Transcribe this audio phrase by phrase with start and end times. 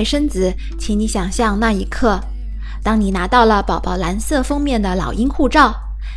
[0.00, 2.18] 美生子，请你想象那一刻，
[2.82, 5.74] 当你拿到了宝宝蓝色封面的老鹰护照，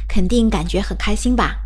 [0.07, 1.57] 肯定感觉很开心吧？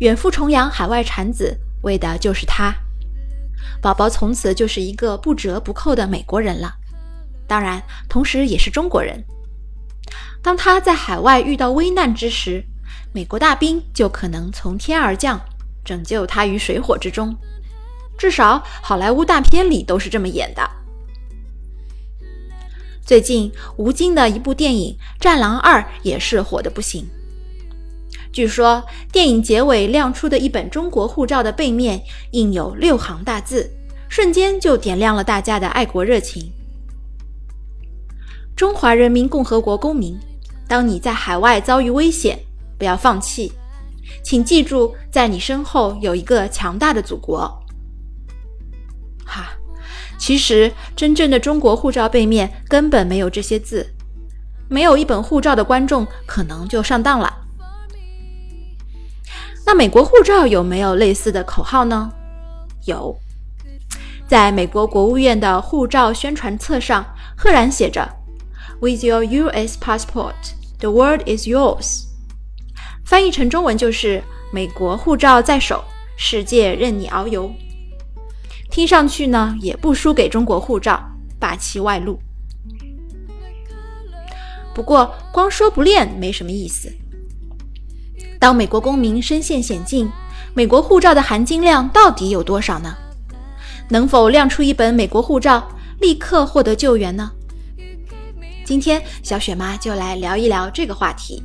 [0.00, 2.74] 远赴重洋海外产子，为的就是他。
[3.82, 6.76] 宝宝从此就是一个不折不扣的美国人了，
[7.46, 9.22] 当然，同时也是中国人。
[10.42, 12.64] 当他在海外遇到危难之时，
[13.12, 15.38] 美国大兵就可能从天而降，
[15.84, 17.36] 拯救他于水火之中。
[18.16, 20.77] 至少好莱坞大片里都是这么演的。
[23.08, 27.08] 最近吴京的一部电影《战狼二》也是火的不行。
[28.30, 33.70] 据说电影结尾亮出的一本中国护照的背面印有六行大字，
[34.10, 36.52] 瞬间就点亮了大家的爱国热情。
[38.54, 40.14] 中华人民共和国公民，
[40.68, 42.38] 当你在海外遭遇危险，
[42.76, 43.50] 不要放弃，
[44.22, 47.38] 请记住，在你身后有一个强大的祖国。
[49.24, 49.48] 哈，
[50.18, 53.94] 其实真正的中国护照背面根本没有这些字，
[54.68, 57.32] 没有一本护照的观众可能就上当了。
[59.64, 62.10] 那美国护照有没有类似的口号呢？
[62.86, 63.16] 有，
[64.26, 68.08] 在美国国务院的护照宣传册上赫然写着
[68.80, 69.78] ：“With your U.S.
[69.78, 70.34] passport,
[70.78, 72.04] the world is yours。”
[73.04, 74.22] 翻译成中文就是
[74.52, 75.84] “美国护照在手，
[76.16, 77.52] 世界任你遨游”。
[78.70, 81.02] 听上去呢，也不输给中国护照
[81.38, 82.18] 霸气外露。
[84.74, 86.92] 不过，光说不练没什么意思。
[88.38, 90.08] 当美国公民身陷险境，
[90.54, 92.94] 美国护照的含金量到底有多少呢？
[93.88, 95.66] 能否亮出一本美国护照，
[96.00, 97.32] 立刻获得救援呢？
[98.64, 101.42] 今天小雪妈就来聊一聊这个话题。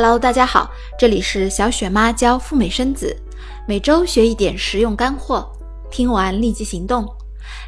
[0.00, 3.16] Hello，大家好，这里是小雪妈教赴美生子。
[3.66, 5.50] 每周学一点实用干货，
[5.90, 7.04] 听完立即行动，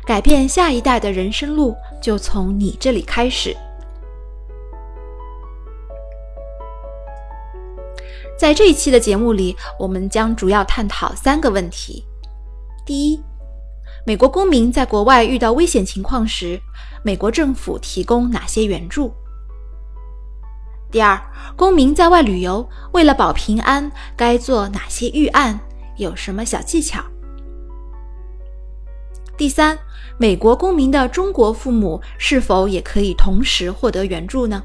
[0.07, 3.53] 改变下一代的人生路就从你这里开始。
[8.39, 12.05] 在这一期的节目里，我们将主要探讨三个问题：
[12.87, 13.21] 第一，
[14.07, 16.61] 美国公民在国外遇到危险情况时，
[17.03, 19.13] 美国政府提供哪些援助？
[20.91, 21.21] 第二，
[21.55, 25.61] 公民在外旅游，为了保平安，该做哪些预案？
[25.97, 27.01] 有什么小技巧？
[29.37, 29.79] 第三，
[30.19, 34.63] 美国公民的中国父母是否也可以同时获得援助呢？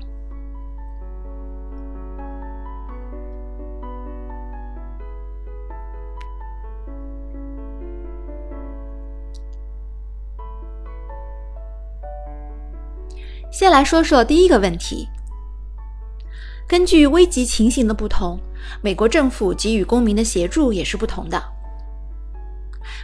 [13.51, 15.07] 先来说说第一个问题。
[16.67, 18.39] 根据危急情形的不同。
[18.81, 21.41] 美国政府给予公民的协助也是不同的。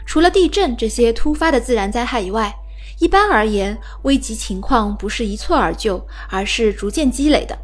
[0.07, 2.51] 除了地震这些突发的自然灾害以外，
[2.99, 7.57] 一般而言，危急情况不是一蹴而就，而是逐渐积累的。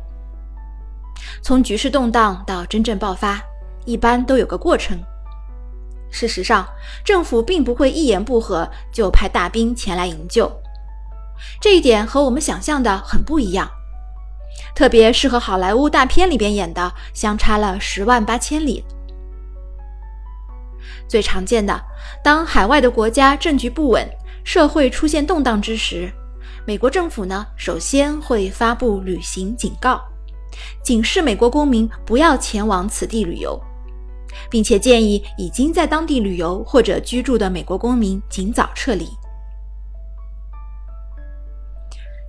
[1.42, 3.42] 从局势动荡到真正爆发，
[3.86, 5.00] 一般都有个过程。
[6.12, 6.68] 事实上，
[7.04, 10.52] 政府并不会一言不合就派大兵前来营救，
[11.60, 13.70] 这一点和我们想象的很不一样。
[14.76, 18.84] 特别是和好莱坞大片里边演的相差了十万八千里。
[21.08, 21.82] 最常见的，
[22.24, 24.08] 当海外的国家政局不稳、
[24.44, 26.12] 社会出现动荡之时，
[26.66, 30.02] 美国政府呢首先会发布旅行警告，
[30.84, 33.60] 警示美国公民不要前往此地旅游，
[34.50, 39.08] 并且建议已经在当地旅游或者居住的美国公民尽早撤离。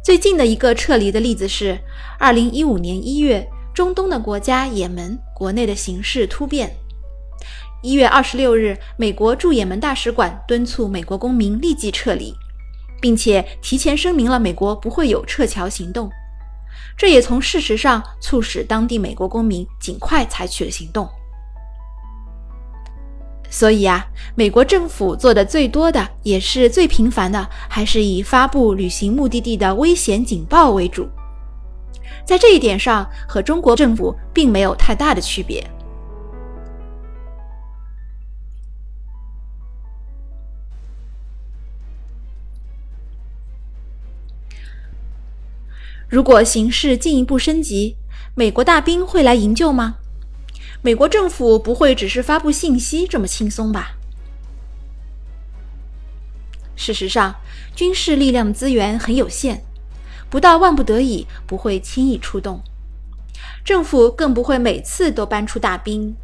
[0.08, 1.78] 最近的一个撤离的例子是，
[2.18, 6.74] 二零一五年一月，中东的国家也门国内的形势突变。
[7.82, 12.34] 一月二十六日，美国驻也门大使馆敦促美国公民立即撤离，
[13.02, 16.10] 并且提前声明了美国不会有撤侨行动。
[16.96, 21.06] 这也从事实上促使当地美国公民尽快采取了行动。
[23.50, 31.08] 所以啊，美国政府做的最多的，也是最频繁的，还是以发布旅行目的地的危险警报为主。
[32.24, 35.66] 在这一点上，和中国政府并没有太大的区别。
[46.06, 47.96] 如果形势进一步升级，
[48.34, 49.96] 美国大兵会来营救吗？
[50.80, 53.96] 美国政府不会只是发布信息这么轻松吧？
[56.76, 57.34] 事实上，
[57.74, 59.64] 军事力量资源很有限，
[60.30, 62.62] 不到万不得已不会轻易出动，
[63.64, 66.14] 政府更不会每次都搬出大兵，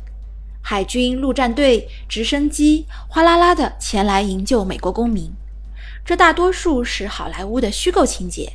[0.62, 5.32] 海军陆战队、直升机哗啦啦的前来营救美国公民。
[6.04, 8.52] 这大多数是好莱坞的虚构情节。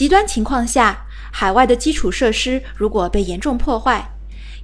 [0.00, 4.10] 极端情况下，海外的基础设施如果被严重破坏，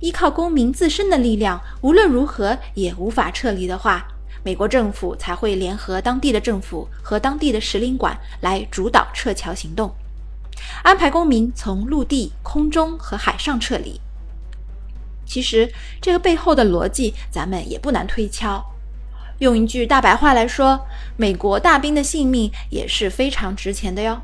[0.00, 4.08] 依靠公民自身的力量，无论如何也无法撤离的话，
[4.42, 9.94] 美国政府才会联合当地的政府和当地的使领馆来主导撤侨行动，
[10.82, 14.00] 安排公民从陆地、空中和海上撤离。
[15.26, 18.64] 其实，这个背后的逻辑咱们也不难推敲。
[19.40, 20.86] 用一句大白话来说，
[21.18, 24.18] 美国大兵的性命也是非常值钱的哟。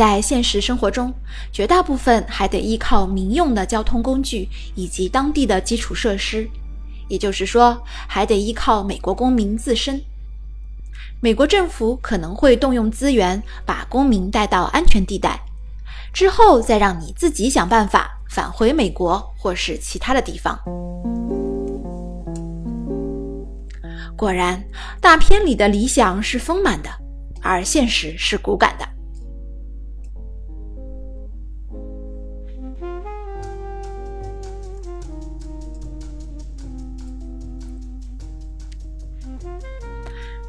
[0.00, 1.12] 在现实生活中，
[1.52, 6.48] 绝大部分还得依靠民用的交通工具以及当地的基础设施，
[7.06, 10.02] 也就是说，还得依靠美国公民自身。
[11.20, 15.38] 美国政府可能会动用资源把公民带到安全地带，
[16.14, 18.10] 之后再让你自己想办法。
[18.30, 20.58] 返回美国或是其他的地方。
[24.16, 24.64] 果然，
[24.98, 26.88] 大片里的理想是丰满的，
[27.42, 28.88] 而现实是骨感的。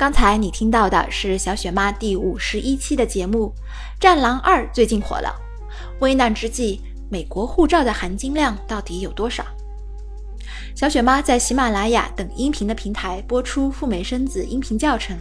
[0.02, 3.54] 刚才你听到的是小雪妈第五十一期的节目，
[4.02, 5.32] 《战狼二》最近火了，
[6.00, 6.82] 危难之际。
[7.08, 9.46] 美国护照的含金量到底有多少？
[10.74, 15.16] 小雪妈在喜马拉雅等音频的平台播出赴美生子音频教程，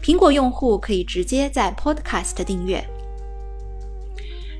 [0.00, 2.80] 苹果用户可以直接在 Podcast 订阅。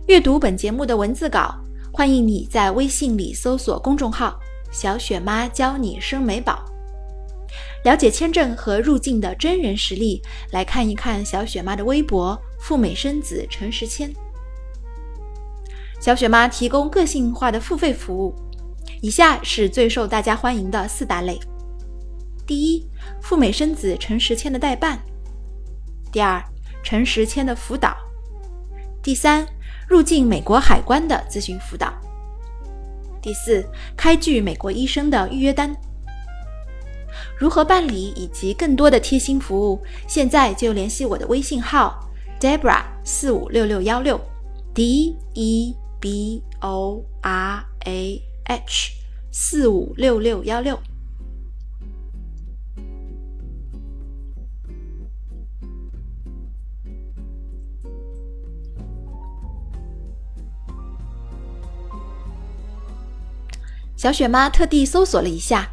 [0.08, 1.54] 阅读本节目的文字稿，
[1.92, 4.36] 欢迎你在微信里搜索公众号
[4.72, 6.64] “小雪妈教你生美宝”，
[7.84, 14.12] 了解签证和入境的真人实例，来看一看小雪妈的微博“赴美生子陈时谦”。
[16.00, 18.34] 小雪妈提供个性化的付费服务，
[19.00, 21.40] 以下是最受大家欢迎的四大类：
[22.46, 22.88] 第一，
[23.20, 24.96] 赴美生子陈时签的代办；
[26.12, 26.40] 第二，
[26.84, 27.96] 陈时签的辅导；
[29.02, 29.44] 第三，
[29.88, 31.88] 入境美国海关的咨询辅导；
[33.20, 33.64] 第四，
[33.96, 35.76] 开具美国医生的预约单。
[37.42, 42.08] 如何办理以及更多的贴心服务，现在就联系我的微信号
[42.38, 44.20] Debra 四五六六幺六
[44.72, 45.74] D E。
[46.02, 48.92] b o r a h
[49.30, 50.76] 四五六六幺六。
[63.96, 65.70] 小雪妈特地搜索了一下，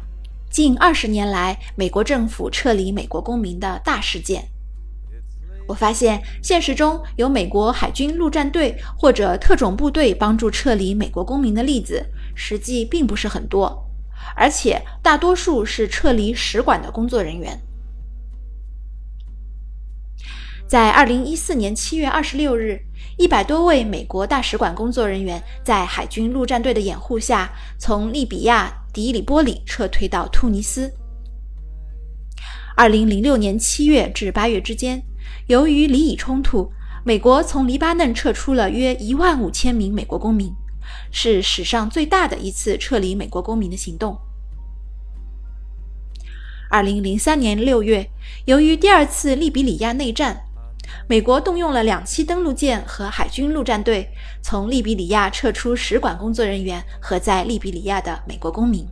[0.50, 4.48] 近二十年来美国政府撤离美国公民的大事件。
[5.68, 12.04] 我发现现实中有美国海军陆战队或者特种部队帮助撤离美国公民的例子，
[12.34, 13.88] 实际并不是很多，
[14.34, 17.56] 而且大多数是撤离使馆的工作人员。
[20.70, 22.80] 在二零一四年七月二十六日，
[23.18, 30.88] 一百多位美国大使馆工作人员在海军陆战队的掩护下，从利比亚迪里波里撤退到突尼斯。
[32.76, 35.02] 二零零六年七月至八月之间。
[35.48, 36.70] 由于黎以冲突，
[37.04, 40.54] 美国从黎巴嫩撤出了约一万五千名美国公民，
[41.10, 44.16] 是史上最大的一次撤离美国公民的行动。
[46.70, 48.08] 二零零三年六月，
[48.44, 50.44] 由于第二次利比里亚内战，
[51.10, 54.08] 美国动用了两栖登陆舰和海军陆战队，
[54.42, 58.86] 从利比里亚撤出使馆工作人员和在利比里亚的美国公民。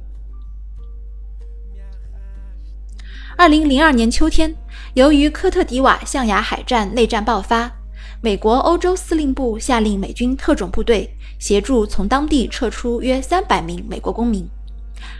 [3.37, 4.53] 二零零二年秋天，
[4.95, 7.71] 由于科特迪瓦象牙海战内战爆发，
[8.21, 11.09] 美国欧洲司令部下令美军特种部队
[11.39, 14.45] 协助从当地撤出约三百名美国公民。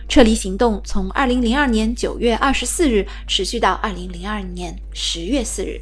[0.09, 5.81] 撤离行动从二零零二年九月二十四日持续到二零零二年十月四日。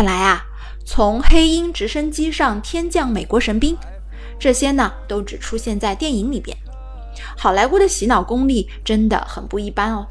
[0.00, 0.42] 看来啊，
[0.86, 3.76] 从黑鹰直升机上天降美国神兵。
[4.38, 6.56] 这些呢，都只出现在电影里边。
[7.36, 10.06] 好莱坞的洗脑功力真的很不一般哦。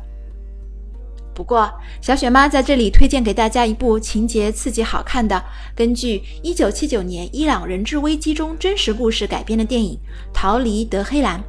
[1.33, 5.43] 不过，小雪妈在这里推荐给大家一部情节刺激、好看的，
[5.75, 9.95] 根据1979年伊朗人质危机中真实故事改编的电影
[10.31, 11.39] 《逃离德黑兰》，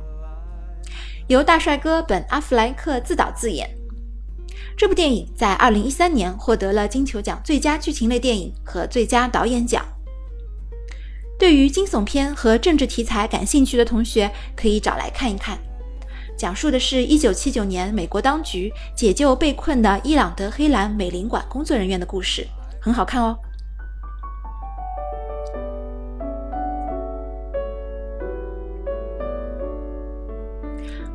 [1.26, 3.68] 由大帅哥本·阿弗莱克自导自演。
[4.76, 9.84] 这部电影在2013年获得了金球奖最佳剧情类电影和最佳导演奖。
[11.38, 15.58] 对于惊悚片和政治题材感兴趣的同学，可以找来看一看。
[16.36, 22.46] 讲述的是1979年美国当局解救被困的伊朗德黑兰美领馆工作人员的故事，
[22.80, 23.38] 很好看哦。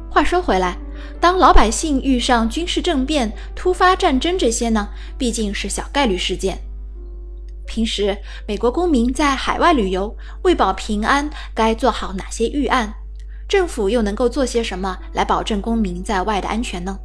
[0.09, 0.77] 话说回来，
[1.19, 6.57] 当老百姓遇上军事政变、突发战争这些呢，毕竟是小概率事件。
[7.67, 8.15] 平时
[8.47, 12.93] 美国公民在海外旅游，为保平安，该做好哪些预案？
[13.47, 16.97] 政府又能够做些什么来保证公民在外的安全呢？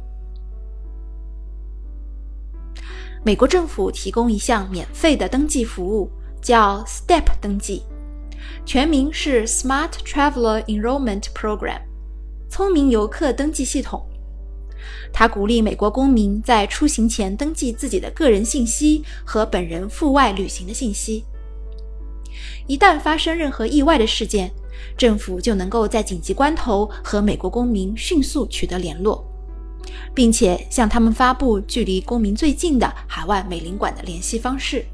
[3.23, 7.83] 美国政府提供一项免费的登记服务，叫 STEP 登记，
[8.65, 11.81] 全名是 Smart Traveler Enrollment Program，
[12.51, 14.05] 聪明游客登记系统。
[15.13, 21.23] 它鼓励美国公民在出行前登记自己的个人信息和本人赴外旅行的信息。
[22.67, 24.51] 一旦发生任何意外的事件，
[24.97, 29.23] 政府就能够在紧急关头和美国公民迅速取得联络，
[30.13, 34.85] 并且向他们发布距离公民最近的海外美领馆的联系方式。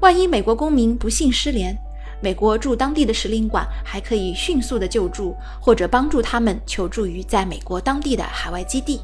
[0.00, 1.76] 万一美国公民不幸失联，
[2.24, 8.98] 美国驻当地的使领馆还可以迅速的救助或者帮助他们求助于在美国当地的海外基地。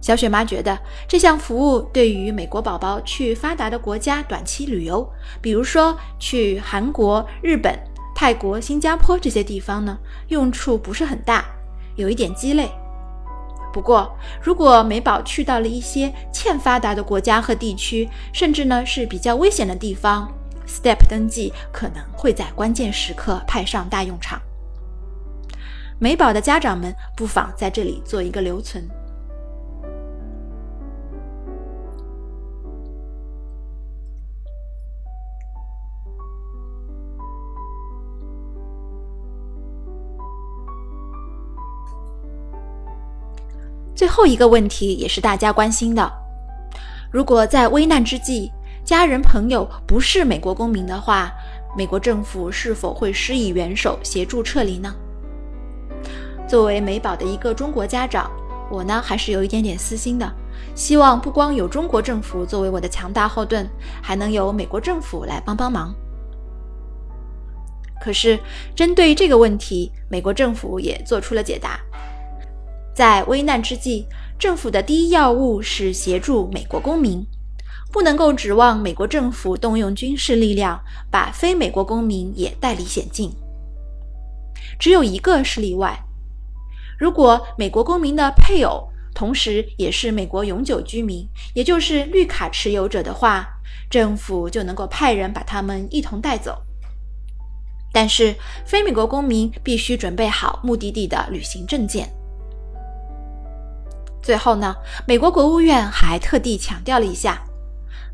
[0.00, 5.06] 小雪妈觉得这项服务对于美国宝宝去发达的国家短期旅游，
[5.42, 7.78] 比如说去韩国、日本、
[8.16, 11.44] 泰国、新加坡这些地方呢，用处不是很大，
[11.96, 12.70] 有一点鸡肋。
[13.72, 20.30] 不过，如果美宝去到了一些欠发达的国家和地区，甚至呢是比较危险的地方
[20.66, 24.40] ，STEP 登记可能会在关键时刻派上大用场。
[25.98, 28.88] 美宝的家长们不妨在这里做一个留存。
[44.00, 46.10] 最后一个问题也是大家关心的：
[47.10, 48.50] 如果在危难之际，
[48.82, 51.30] 家人朋友不是美国公民的话，
[51.76, 54.94] 美国政府是否会施以援手协助撤离呢？
[56.48, 58.30] 作为美宝的一个中国家长，
[58.70, 60.26] 我呢还是有一点点私心的，
[60.74, 63.68] 希望不光有中国政府作为我的强大后盾，
[64.00, 65.94] 还能有美国政府来帮帮忙。
[68.00, 68.40] 可是
[68.74, 71.78] 针对这个问题，美国政府也做出了解答。
[73.00, 74.04] 在危难之际，
[74.38, 77.24] 政府的第一要务是协助美国公民，
[77.90, 80.78] 不能够指望美国政府动用军事力量
[81.10, 83.34] 把非美国公民也带离险境。
[84.78, 85.98] 只有一个是例外：
[86.98, 93.48] 如果美国公民的配偶同时也是美国永久居民，也就是绿卡持有者的话，
[93.88, 96.60] 政府就能够派人把他们一同带走。
[97.94, 98.34] 但是，
[98.66, 102.06] 非美国公民必须准备好目的地的旅行证件。
[104.22, 104.74] 最后呢，
[105.06, 107.42] 美国国务院还特地强调了一下，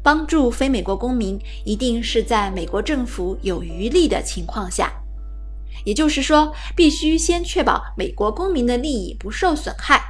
[0.03, 4.93] 帮助非美国公民一定是在美国政府有余力的情况下，
[5.85, 10.01] 也就是说，必须先确保美国公民的利益不受损害。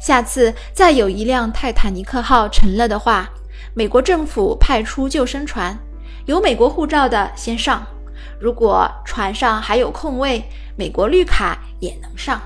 [0.00, 3.28] 下次再有一辆泰坦尼克号沉了的话，
[3.74, 5.76] 美国政府派出救生船，
[6.26, 7.84] 有美国护照的先上，
[8.38, 10.44] 如果船上还有空位，
[10.76, 12.40] 美国绿卡也能上。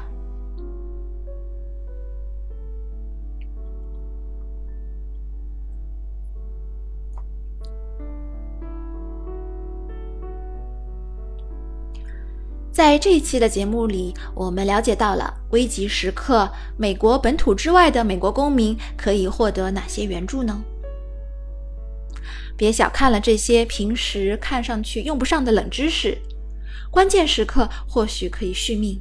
[12.79, 20.63] 在这一期的节目里，我们了解到了危急时刻，美国本土之外的美国公民可以获得哪些援助呢？
[22.57, 26.17] 别小看了这些平时看上去用不上的冷知识，
[26.89, 28.97] 关键时刻或许可以续命。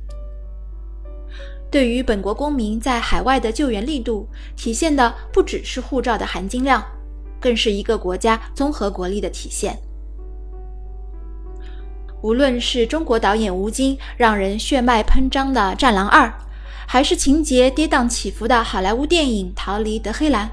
[1.70, 6.84] 对于本国公民在海外的救援力度，体现的不只是护照的含金量，
[7.40, 9.80] 更是一个国家综合国力的体现。
[12.22, 16.28] 无论是中国导演吴京让人血脉喷张的《战狼二》，
[16.88, 20.48] 还是情节跌宕起伏的好莱坞电影《逃离德黑兰》，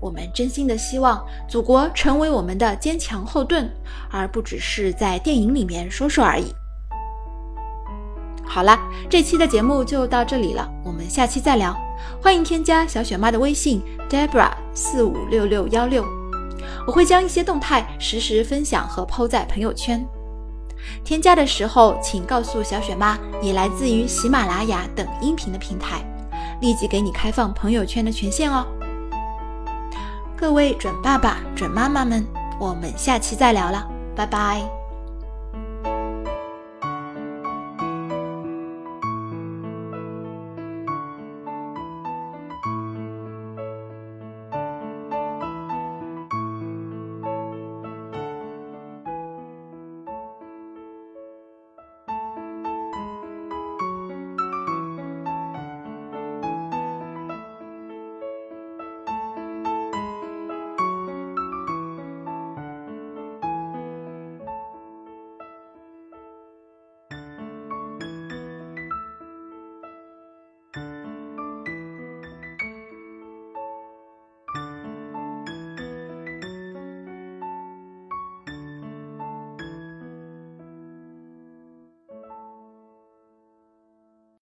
[0.00, 3.70] 我们真心的希望祖国成为我们的坚强后盾，
[4.10, 6.46] 而不只是在电影里面说说而已。
[8.46, 8.78] 好了，
[9.08, 11.76] 这期的节目就到这里了，我们下期再聊。
[12.20, 16.04] 欢迎添加小雪妈的微信 Debra 四五六六幺六，
[16.86, 20.04] 我会将一些动态实时分享和抛在朋友圈。
[21.04, 26.04] 添加的时候，请告诉小雪妈你来自于喜马拉雅等音频的平台，
[26.60, 28.66] 立即给你开放朋友圈的权限哦。
[30.36, 32.26] 各位准爸爸、准妈妈们，
[32.58, 34.79] 我们下期再聊了，拜拜。